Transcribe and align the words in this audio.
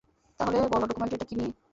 তাহলে 0.39 0.57
বলো, 0.73 0.85
ডকুমেন্টারিটা 0.87 1.27
কী 1.29 1.35
নিয়ে? 1.37 1.51